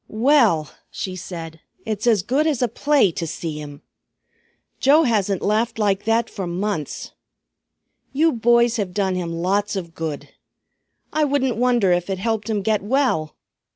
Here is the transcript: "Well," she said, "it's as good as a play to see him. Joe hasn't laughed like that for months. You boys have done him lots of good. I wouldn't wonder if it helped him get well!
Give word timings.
"Well," 0.07 0.71
she 0.89 1.15
said, 1.15 1.59
"it's 1.85 2.07
as 2.07 2.23
good 2.23 2.47
as 2.47 2.63
a 2.63 2.67
play 2.67 3.11
to 3.11 3.27
see 3.27 3.59
him. 3.61 3.83
Joe 4.79 5.03
hasn't 5.03 5.43
laughed 5.43 5.77
like 5.77 6.05
that 6.05 6.27
for 6.27 6.47
months. 6.47 7.11
You 8.11 8.31
boys 8.31 8.77
have 8.77 8.95
done 8.95 9.13
him 9.13 9.31
lots 9.31 9.75
of 9.75 9.93
good. 9.93 10.29
I 11.13 11.23
wouldn't 11.23 11.55
wonder 11.55 11.91
if 11.91 12.09
it 12.09 12.17
helped 12.17 12.49
him 12.49 12.63
get 12.63 12.81
well! 12.81 13.35